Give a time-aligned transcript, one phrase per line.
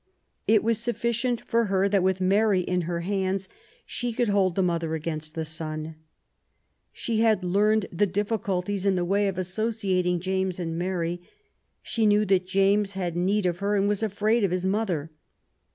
[0.47, 3.47] It was sufficient for her that, with Mary in her hands,
[3.85, 5.93] she could hold the «mother against the son.
[6.91, 8.65] She had learned the diffi 13 194 QUEEN ELIZABETH.
[8.65, 11.21] culties in the way of associating James and Mary.
[11.83, 15.11] She knew that James had need of her, and was afraid of his mother.